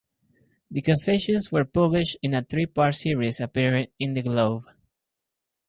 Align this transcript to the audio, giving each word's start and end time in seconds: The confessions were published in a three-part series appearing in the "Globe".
The 0.71 0.81
confessions 0.81 1.51
were 1.51 1.63
published 1.63 2.17
in 2.23 2.33
a 2.33 2.41
three-part 2.43 2.95
series 2.95 3.39
appearing 3.39 3.89
in 3.99 4.13
the 4.15 4.23
"Globe". 4.23 4.63